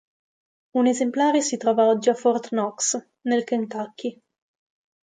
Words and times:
Un 0.77 0.87
esemplare 0.87 1.41
si 1.41 1.57
trova 1.57 1.85
oggi 1.85 2.09
a 2.09 2.15
Fort 2.15 2.47
Knox, 2.47 3.07
nel 3.27 3.43
Kentucky. 3.43 4.19